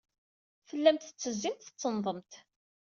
Tellamt 0.67 1.03
tettezzimt, 1.07 1.61
tettenḍemt. 1.65 2.31